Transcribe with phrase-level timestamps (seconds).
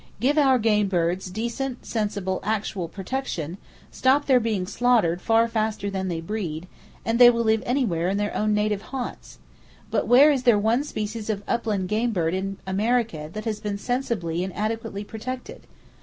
[0.19, 3.59] Give our game birds decent, sensible, actual protection,
[3.91, 6.67] stop their being slaughtered far faster than they breed,
[7.05, 9.37] and they will live anywhere in their own native haunts!
[9.91, 13.77] But where is there one species of upland game bird in America that has been
[13.77, 15.67] sensibly and adequately protected?